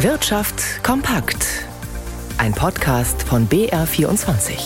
Wirtschaft 0.00 0.84
kompakt. 0.84 1.64
Ein 2.36 2.52
Podcast 2.52 3.22
von 3.22 3.48
BR24. 3.48 4.58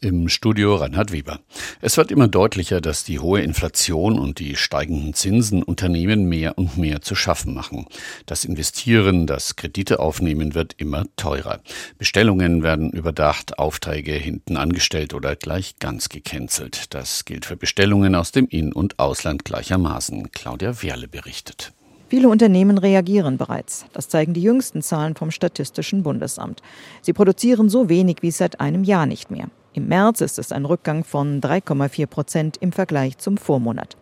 Im 0.00 0.28
Studio 0.28 0.76
Reinhard 0.76 1.10
Weber. 1.10 1.40
Es 1.80 1.96
wird 1.96 2.12
immer 2.12 2.28
deutlicher, 2.28 2.80
dass 2.80 3.02
die 3.02 3.18
hohe 3.18 3.40
Inflation 3.40 4.16
und 4.16 4.38
die 4.38 4.54
steigenden 4.54 5.14
Zinsen 5.14 5.64
Unternehmen 5.64 6.26
mehr 6.28 6.56
und 6.56 6.78
mehr 6.78 7.02
zu 7.02 7.16
schaffen 7.16 7.52
machen. 7.52 7.86
Das 8.26 8.44
Investieren, 8.44 9.26
das 9.26 9.56
Kredite 9.56 9.98
aufnehmen 9.98 10.54
wird 10.54 10.74
immer 10.76 11.06
teurer. 11.16 11.62
Bestellungen 11.98 12.62
werden 12.62 12.90
überdacht, 12.90 13.58
Aufträge 13.58 14.12
hinten 14.12 14.56
angestellt 14.56 15.14
oder 15.14 15.34
gleich 15.34 15.80
ganz 15.80 16.08
gecancelt. 16.08 16.94
Das 16.94 17.24
gilt 17.24 17.44
für 17.44 17.56
Bestellungen 17.56 18.14
aus 18.14 18.30
dem 18.30 18.46
In- 18.46 18.72
und 18.72 19.00
Ausland 19.00 19.44
gleichermaßen. 19.44 20.30
Claudia 20.30 20.80
Werle 20.80 21.08
berichtet. 21.08 21.73
Viele 22.08 22.28
Unternehmen 22.28 22.78
reagieren 22.78 23.38
bereits. 23.38 23.86
Das 23.92 24.08
zeigen 24.08 24.34
die 24.34 24.42
jüngsten 24.42 24.82
Zahlen 24.82 25.16
vom 25.16 25.30
Statistischen 25.30 26.02
Bundesamt. 26.02 26.62
Sie 27.00 27.12
produzieren 27.12 27.68
so 27.68 27.88
wenig 27.88 28.18
wie 28.20 28.30
seit 28.30 28.60
einem 28.60 28.84
Jahr 28.84 29.06
nicht 29.06 29.30
mehr. 29.30 29.48
Im 29.72 29.88
März 29.88 30.20
ist 30.20 30.38
es 30.38 30.52
ein 30.52 30.66
Rückgang 30.66 31.02
von 31.02 31.40
3,4 31.40 32.06
Prozent 32.06 32.56
im 32.60 32.72
Vergleich 32.72 33.18
zum 33.18 33.38
Vormonat. 33.38 33.96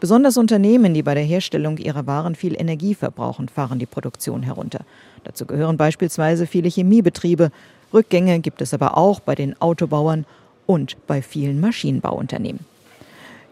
Besonders 0.00 0.36
Unternehmen, 0.36 0.94
die 0.94 1.02
bei 1.02 1.14
der 1.14 1.22
Herstellung 1.22 1.78
ihrer 1.78 2.06
Waren 2.06 2.34
viel 2.34 2.58
Energie 2.58 2.94
verbrauchen, 2.94 3.48
fahren 3.48 3.78
die 3.78 3.86
Produktion 3.86 4.42
herunter. 4.42 4.84
Dazu 5.24 5.44
gehören 5.44 5.76
beispielsweise 5.76 6.46
viele 6.46 6.68
Chemiebetriebe. 6.68 7.50
Rückgänge 7.92 8.40
gibt 8.40 8.62
es 8.62 8.72
aber 8.72 8.96
auch 8.96 9.20
bei 9.20 9.34
den 9.34 9.60
Autobauern 9.60 10.26
und 10.66 10.96
bei 11.06 11.22
vielen 11.22 11.60
Maschinenbauunternehmen. 11.60 12.71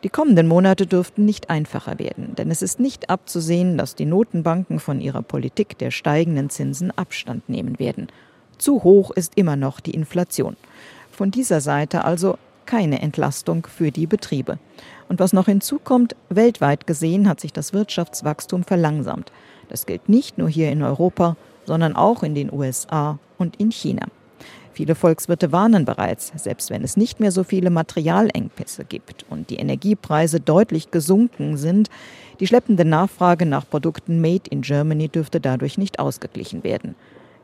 Die 0.03 0.09
kommenden 0.09 0.49
Monate 0.49 0.87
dürften 0.87 1.27
nicht 1.27 1.51
einfacher 1.51 1.99
werden, 1.99 2.35
denn 2.35 2.51
es 2.51 2.63
ist 2.63 2.81
nicht 2.81 3.11
abzusehen, 3.11 3.77
dass 3.77 3.95
die 3.95 4.07
Notenbanken 4.07 4.81
von 4.81 5.01
ihrer 5.01 5.21
Politik 5.21 5.77
der 5.77 5.91
steigenden 5.91 6.49
Zinsen 6.49 6.91
Abstand 6.97 7.51
nehmen 7.51 7.79
werden. 7.79 8.09
Zu 8.57 8.83
hoch 8.83 9.11
ist 9.11 9.37
immer 9.37 9.57
noch 9.57 9.79
die 9.79 9.93
Inflation. 9.93 10.57
Von 11.11 11.31
dieser 11.31 11.61
Seite 11.61 12.05
also 12.05 12.39
keine 12.65 13.03
Entlastung 13.03 13.67
für 13.67 13.91
die 13.91 14.07
Betriebe. 14.07 14.59
Und 15.09 15.19
was 15.19 15.35
noch 15.35 15.47
hinzukommt, 15.47 16.17
weltweit 16.31 16.87
gesehen 16.87 17.29
hat 17.29 17.41
sich 17.41 17.53
das 17.53 17.75
Wirtschaftswachstum 17.75 18.65
verlangsamt. 18.65 19.33
Das 19.69 19.85
gilt 19.85 20.09
nicht 20.09 20.39
nur 20.39 20.49
hier 20.49 20.71
in 20.71 20.83
Europa, 20.83 21.37
sondern 21.67 21.95
auch 21.95 22.23
in 22.23 22.35
den 22.35 22.51
USA 22.51 23.19
und 23.37 23.57
in 23.57 23.71
China. 23.71 24.07
Viele 24.81 24.95
Volkswirte 24.95 25.53
warnen 25.53 25.85
bereits, 25.85 26.33
selbst 26.37 26.71
wenn 26.71 26.83
es 26.83 26.97
nicht 26.97 27.21
mehr 27.21 27.33
so 27.33 27.45
viele 27.45 27.69
Materialengpässe 27.69 28.87
gibt 28.87 29.27
und 29.29 29.51
die 29.51 29.57
Energiepreise 29.57 30.41
deutlich 30.41 30.91
gesunken 30.91 31.59
sind, 31.59 31.91
die 32.41 32.47
schleppende 32.47 32.87
Nachfrage 32.87 33.45
nach 33.45 33.69
Produkten 33.69 34.23
Made 34.23 34.49
in 34.49 34.63
Germany 34.63 35.11
dürfte 35.11 35.39
dadurch 35.39 35.77
nicht 35.77 35.99
ausgeglichen 35.99 36.65
werden. 36.65 36.95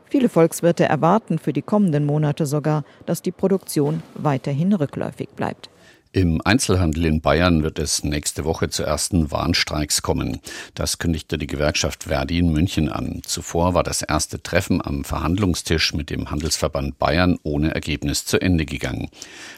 Viele 0.05 0.29
Volkswirte 0.29 0.85
erwarten 0.85 1.37
für 1.37 1.53
die 1.53 1.61
kommenden 1.61 2.07
Monate 2.07 2.47
sogar, 2.47 2.83
dass 3.05 3.21
die 3.21 3.31
Produktion 3.31 4.01
weiterhin 4.15 4.73
rückläufig 4.73 5.29
bleibt. 5.35 5.69
Im 6.13 6.41
Einzelhandel 6.43 7.05
in 7.05 7.21
Bayern 7.21 7.63
wird 7.63 7.79
es 7.79 8.03
nächste 8.03 8.45
Woche 8.45 8.69
zu 8.69 8.83
ersten 8.83 9.29
Warnstreiks 9.29 10.01
kommen. 10.01 10.39
Das 10.73 10.99
kündigte 10.99 11.37
die 11.37 11.47
Gewerkschaft 11.47 12.05
Verdi 12.05 12.39
in 12.39 12.51
München 12.51 12.89
an. 12.89 13.21
Zuvor 13.23 13.73
war 13.73 13.83
das 13.83 14.01
erste 14.01 14.41
Treffen 14.41 14.81
am 14.83 15.03
Verhandlungstisch 15.03 15.93
mit 15.93 16.09
dem 16.09 16.31
Handelsverband 16.31 16.97
Bayern 16.97 17.37
ohne 17.43 17.75
Ergebnis 17.75 18.25
zu 18.25 18.39
Ende 18.41 18.65
gegangen. 18.65 19.09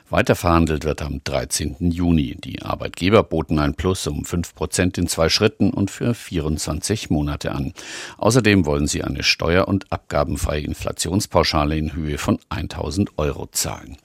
Weiter 0.09 0.35
verhandelt 0.35 0.85
wird 0.85 1.03
am 1.03 1.21
13. 1.23 1.91
Juni. 1.91 2.35
Die 2.35 2.63
Arbeitgeber 2.63 3.21
boten 3.21 3.59
ein 3.59 3.75
Plus 3.75 4.07
um 4.07 4.25
5 4.25 4.55
Prozent 4.55 4.97
in 4.97 5.07
zwei 5.07 5.29
Schritten 5.29 5.69
und 5.69 5.91
für 5.91 6.15
24 6.15 7.11
Monate 7.11 7.51
an. 7.51 7.73
Außerdem 8.17 8.65
wollen 8.65 8.87
sie 8.87 9.03
eine 9.03 9.21
steuer- 9.21 9.67
und 9.67 9.91
abgabenfreie 9.91 10.61
Inflationspauschale 10.61 11.77
in 11.77 11.93
Höhe 11.93 12.17
von 12.17 12.39
1000 12.49 13.17
Euro 13.17 13.47
zahlen. 13.51 13.97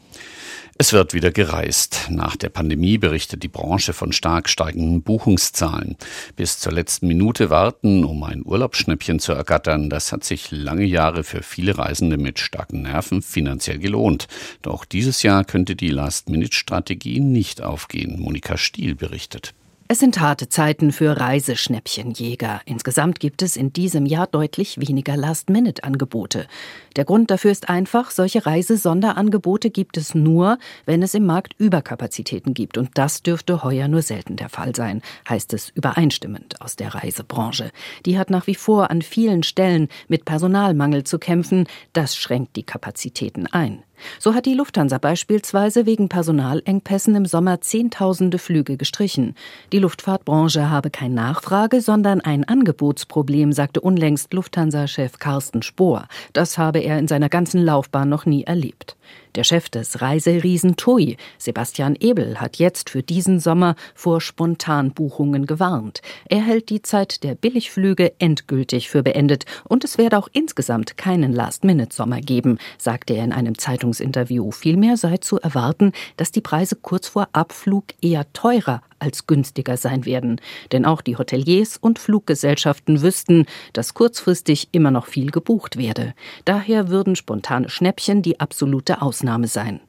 Es 0.77 0.93
wird 0.93 1.15
wieder 1.15 1.31
gereist. 1.31 2.09
Nach 2.11 2.35
der 2.35 2.49
Pandemie 2.49 2.99
berichtet 2.99 3.45
die 3.45 3.49
Branche 3.49 3.93
von 3.93 4.11
stark 4.11 4.49
steigenden 4.49 5.03
Buchungszahlen. 5.03 5.97
Bis 6.35 6.59
zur 6.59 6.73
letzten 6.73 7.07
Minute 7.07 7.49
warten, 7.49 8.05
um 8.05 8.25
ein 8.25 8.45
Urlaubsschnäppchen 8.45 9.21
zu 9.21 9.33
ergattern, 9.33 9.89
das 9.89 10.11
hat 10.11 10.25
sich 10.25 10.51
lange 10.51 10.85
Jahre 10.85 11.23
für 11.23 11.45
viele 11.45 11.79
Reisende 11.79 12.17
mit 12.17 12.41
starken 12.41 12.83
Nerven 12.83 13.23
finanziell 13.23 13.79
gelohnt. 13.79 14.27
Doch 14.63 14.85
dieses 14.85 15.23
Jahr 15.23 15.45
könnte 15.45 15.77
die 15.77 15.91
Last-Minute-Strategie 15.91 17.21
nicht 17.21 17.63
aufgehen. 17.63 18.19
Monika 18.19 18.57
Stiel 18.57 18.97
berichtet. 18.97 19.55
Es 19.87 19.99
sind 19.99 20.19
harte 20.19 20.49
Zeiten 20.49 20.93
für 20.93 21.21
Reiseschnäppchenjäger. 21.21 22.63
Insgesamt 22.65 23.21
gibt 23.21 23.43
es 23.43 23.55
in 23.55 23.71
diesem 23.75 24.07
Jahr 24.07 24.27
deutlich 24.27 24.81
weniger 24.81 25.15
Last-Minute-Angebote. 25.15 26.47
Der 26.97 27.05
Grund 27.05 27.31
dafür 27.31 27.51
ist 27.51 27.69
einfach, 27.69 28.11
solche 28.11 28.47
Reisesonderangebote 28.47 29.69
gibt 29.69 29.99
es 29.99 30.15
nur, 30.15 30.57
wenn 30.87 31.03
es 31.03 31.13
im 31.13 31.27
Markt 31.27 31.53
Überkapazitäten 31.59 32.55
gibt. 32.55 32.79
Und 32.79 32.93
das 32.95 33.23
dürfte 33.23 33.63
heuer 33.63 33.87
nur 33.89 34.01
selten 34.01 34.37
der 34.37 34.49
Fall 34.49 34.75
sein, 34.75 35.03
heißt 35.29 35.53
es 35.53 35.69
übereinstimmend 35.69 36.63
aus 36.63 36.77
der 36.77 36.95
Reisebranche. 36.95 37.71
Die 38.07 38.19
hat 38.19 38.31
nach 38.31 38.47
wie 38.47 38.55
vor 38.55 38.91
an 38.91 39.03
vielen 39.03 39.43
Stellen 39.43 39.89
mit 40.09 40.25
Personalmangel 40.25 41.05
zu 41.05 41.19
kämpfen. 41.19 41.67
Das 41.93 42.17
schränkt 42.17 42.57
die 42.57 42.63
Kapazitäten 42.63 43.47
ein. 43.49 43.83
So 44.19 44.35
hat 44.35 44.47
die 44.47 44.55
Lufthansa 44.55 44.99
beispielsweise 44.99 45.87
wegen 45.87 46.09
Personalengpässen 46.09 47.15
im 47.15 47.27
Sommer 47.27 47.61
Zehntausende 47.61 48.39
Flüge 48.39 48.77
gestrichen. 48.77 49.35
Die 49.73 49.79
Luftfahrtbranche 49.79 50.71
habe 50.71 50.91
kein 50.91 51.15
Nachfrage, 51.15 51.81
sondern 51.81 52.21
ein 52.21 52.45
Angebotsproblem, 52.45 53.53
sagte 53.53 53.81
unlängst 53.81 54.33
Lufthansa-Chef 54.33 55.19
Carsten 55.19 55.63
Spohr. 55.63 56.07
Das 56.33 56.59
habe 56.59 56.81
er 56.81 56.99
in 56.99 57.09
seiner 57.09 57.29
ganzen 57.29 57.63
Laufbahn 57.63 58.09
noch 58.09 58.27
nie 58.27 58.45
erlebt. 58.45 58.97
Der 59.35 59.45
Chef 59.45 59.69
des 59.69 60.01
Reiseriesen 60.01 60.77
TUI, 60.77 61.17
Sebastian 61.39 61.97
Ebel, 61.99 62.41
hat 62.41 62.57
jetzt 62.57 62.91
für 62.91 63.03
diesen 63.03 63.41
Sommer 63.41 63.75
vor 63.95 64.21
Spontanbuchungen 64.21 65.47
gewarnt. 65.47 66.03
Er 66.29 66.43
hält 66.43 66.71
die 66.71 66.83
Zeit 66.83 67.25
der 67.25 67.35
Billigflüge 67.35 68.13
endgültig 68.19 68.89
für 68.89 69.03
beendet 69.03 69.45
und 69.65 69.85
es 69.85 69.99
werde 69.99 70.19
auch 70.19 70.29
insgesamt 70.33 70.97
keinen 70.97 71.33
Last-Minute-Sommer 71.33 72.21
geben, 72.21 72.59
sagte 72.79 73.15
er 73.15 73.25
in 73.25 73.33
einem 73.33 73.59
Zeitungsinterview. 73.59 74.51
Vielmehr 74.53 74.97
sei 74.97 75.17
zu 75.17 75.41
erwarten, 75.41 75.93
dass 76.17 76.31
die 76.31 76.41
Preise 76.41 76.77
kurz 76.77 77.09
vor 77.09 77.29
Abflug 77.33 77.87
eher 78.01 78.33
teurer 78.33 78.83
als 79.05 79.27
günstiger 79.27 79.77
sein 79.77 80.05
werden. 80.05 80.41
Denn 80.73 80.85
auch 80.85 81.03
die 81.03 81.17
Hoteliers 81.17 81.77
und 81.77 81.99
Fluggesellschaften 81.99 83.03
wüssten, 83.03 83.47
dass 83.73 83.95
kurzfristig 83.95 84.69
immer 84.73 84.91
noch 84.91 85.07
viel 85.07 85.31
gebucht 85.31 85.77
werde. 85.77 86.15
Daher 86.45 86.89
würden 86.89 87.15
spontane 87.15 87.69
Schnäppchen 87.69 88.23
die 88.23 88.41
absolute 88.41 89.03
Ausnahme 89.03 89.47
sein. 89.47 89.81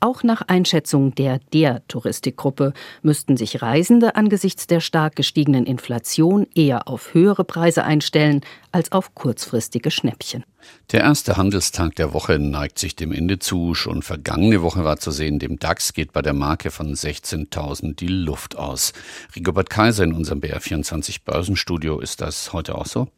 Auch 0.00 0.22
nach 0.22 0.42
Einschätzung 0.42 1.14
der 1.14 1.40
der 1.52 1.86
Touristikgruppe 1.88 2.72
müssten 3.02 3.36
sich 3.36 3.62
Reisende 3.62 4.16
angesichts 4.16 4.66
der 4.66 4.80
stark 4.80 5.16
gestiegenen 5.16 5.66
Inflation 5.66 6.46
eher 6.54 6.88
auf 6.88 7.14
höhere 7.14 7.44
Preise 7.44 7.84
einstellen 7.84 8.42
als 8.72 8.92
auf 8.92 9.14
kurzfristige 9.14 9.90
Schnäppchen. 9.90 10.44
Der 10.92 11.00
erste 11.00 11.36
Handelstag 11.36 11.94
der 11.96 12.12
Woche 12.12 12.38
neigt 12.38 12.78
sich 12.78 12.96
dem 12.96 13.12
Ende 13.12 13.38
zu. 13.38 13.74
Schon 13.74 14.02
vergangene 14.02 14.62
Woche 14.62 14.84
war 14.84 14.98
zu 14.98 15.10
sehen, 15.10 15.38
dem 15.38 15.58
DAX 15.58 15.92
geht 15.92 16.12
bei 16.12 16.22
der 16.22 16.32
Marke 16.32 16.70
von 16.70 16.94
16.000 16.94 17.96
die 17.96 18.08
Luft 18.08 18.56
aus. 18.56 18.92
Rigobert 19.34 19.70
Kaiser 19.70 20.04
in 20.04 20.12
unserem 20.12 20.40
BR24 20.40 21.20
Börsenstudio, 21.24 22.00
ist 22.00 22.20
das 22.20 22.52
heute 22.52 22.76
auch 22.76 22.86
so? 22.86 23.08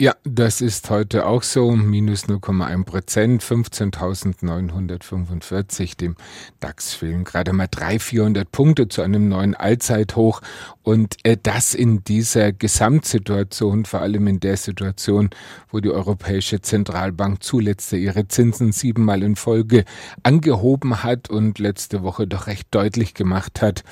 Ja, 0.00 0.16
das 0.24 0.62
ist 0.62 0.88
heute 0.88 1.26
auch 1.26 1.42
so. 1.42 1.72
Minus 1.72 2.24
0,1 2.24 2.84
Prozent, 2.84 3.42
15.945. 3.42 5.98
Dem 5.98 6.16
DAX 6.58 6.94
fehlen 6.94 7.24
gerade 7.24 7.52
mal 7.52 7.68
300, 7.70 8.00
400 8.00 8.50
Punkte 8.50 8.88
zu 8.88 9.02
einem 9.02 9.28
neuen 9.28 9.54
Allzeithoch. 9.54 10.40
Und 10.82 11.16
äh, 11.24 11.36
das 11.40 11.74
in 11.74 12.02
dieser 12.02 12.52
Gesamtsituation, 12.52 13.84
vor 13.84 14.00
allem 14.00 14.26
in 14.26 14.40
der 14.40 14.56
Situation, 14.56 15.28
wo 15.70 15.80
die 15.80 15.90
Europäische 15.90 16.62
Zentralbank 16.62 17.42
zuletzt 17.42 17.92
ihre 17.92 18.26
Zinsen 18.26 18.72
siebenmal 18.72 19.22
in 19.22 19.36
Folge 19.36 19.84
angehoben 20.22 21.02
hat 21.02 21.28
und 21.28 21.58
letzte 21.58 22.02
Woche 22.02 22.26
doch 22.26 22.46
recht 22.46 22.68
deutlich 22.70 23.12
gemacht 23.12 23.60
hat, 23.60 23.84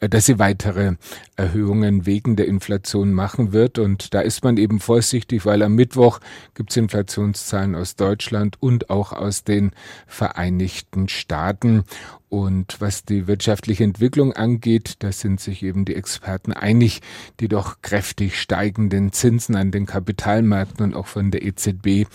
äh, 0.00 0.08
dass 0.08 0.26
sie 0.26 0.40
weitere 0.40 0.94
Erhöhungen 1.36 2.04
wegen 2.04 2.34
der 2.34 2.48
Inflation 2.48 3.12
machen 3.12 3.52
wird. 3.52 3.78
Und 3.78 4.12
da 4.12 4.20
ist 4.20 4.42
man 4.42 4.56
eben 4.56 4.80
vorsichtig, 4.80 5.46
weil 5.52 5.62
am 5.62 5.74
Mittwoch 5.74 6.18
gibt 6.54 6.70
es 6.70 6.78
Inflationszahlen 6.78 7.74
aus 7.74 7.94
Deutschland 7.94 8.56
und 8.60 8.88
auch 8.88 9.12
aus 9.12 9.44
den 9.44 9.72
Vereinigten 10.06 11.10
Staaten. 11.10 11.84
Und 12.30 12.80
was 12.80 13.04
die 13.04 13.26
wirtschaftliche 13.26 13.84
Entwicklung 13.84 14.32
angeht, 14.32 14.94
da 15.00 15.12
sind 15.12 15.40
sich 15.40 15.62
eben 15.62 15.84
die 15.84 15.94
Experten 15.94 16.54
einig, 16.54 17.02
die 17.38 17.48
doch 17.48 17.82
kräftig 17.82 18.40
steigenden 18.40 19.12
Zinsen 19.12 19.54
an 19.54 19.72
den 19.72 19.84
Kapitalmärkten 19.84 20.86
und 20.86 20.94
auch 20.94 21.06
von 21.06 21.30
der 21.30 21.42
EZB, 21.42 22.06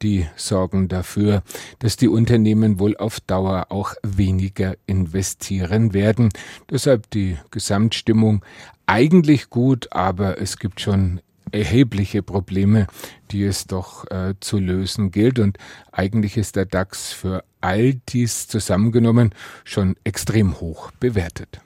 die 0.00 0.28
sorgen 0.36 0.86
dafür, 0.86 1.42
dass 1.80 1.96
die 1.96 2.06
Unternehmen 2.06 2.78
wohl 2.78 2.96
auf 2.96 3.18
Dauer 3.18 3.66
auch 3.70 3.94
weniger 4.04 4.76
investieren 4.86 5.94
werden. 5.94 6.28
Deshalb 6.70 7.10
die 7.10 7.38
Gesamtstimmung 7.50 8.44
eigentlich 8.86 9.50
gut, 9.50 9.88
aber 9.90 10.40
es 10.40 10.58
gibt 10.58 10.80
schon 10.80 11.20
erhebliche 11.54 12.22
Probleme, 12.22 12.86
die 13.30 13.44
es 13.44 13.66
doch 13.66 14.10
äh, 14.10 14.34
zu 14.40 14.58
lösen 14.58 15.10
gilt. 15.10 15.38
Und 15.38 15.58
eigentlich 15.92 16.36
ist 16.36 16.56
der 16.56 16.66
DAX 16.66 17.12
für 17.12 17.44
all 17.60 17.94
dies 18.08 18.48
zusammengenommen 18.48 19.34
schon 19.64 19.96
extrem 20.04 20.60
hoch 20.60 20.90
bewertet. 20.98 21.60